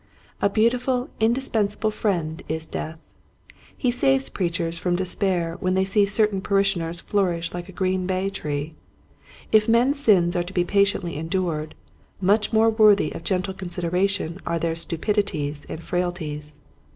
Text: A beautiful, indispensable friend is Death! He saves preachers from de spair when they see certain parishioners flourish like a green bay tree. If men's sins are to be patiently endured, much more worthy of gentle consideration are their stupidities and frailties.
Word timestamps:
A 0.41 0.49
beautiful, 0.49 1.09
indispensable 1.19 1.91
friend 1.91 2.41
is 2.49 2.65
Death! 2.65 3.13
He 3.77 3.91
saves 3.91 4.29
preachers 4.29 4.75
from 4.75 4.95
de 4.95 5.03
spair 5.03 5.61
when 5.61 5.75
they 5.75 5.85
see 5.85 6.07
certain 6.07 6.41
parishioners 6.41 6.99
flourish 7.01 7.53
like 7.53 7.69
a 7.69 7.71
green 7.71 8.07
bay 8.07 8.31
tree. 8.31 8.73
If 9.51 9.69
men's 9.69 10.03
sins 10.03 10.35
are 10.35 10.41
to 10.41 10.53
be 10.53 10.63
patiently 10.65 11.17
endured, 11.17 11.75
much 12.19 12.51
more 12.51 12.71
worthy 12.71 13.11
of 13.11 13.23
gentle 13.23 13.53
consideration 13.53 14.39
are 14.43 14.57
their 14.57 14.75
stupidities 14.75 15.67
and 15.69 15.83
frailties. 15.83 16.57